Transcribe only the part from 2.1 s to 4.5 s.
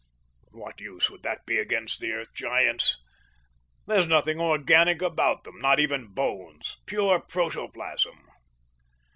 Earth Giants? There's nothing